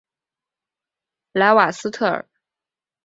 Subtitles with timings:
[1.31, 2.27] 莱瓦斯特尔。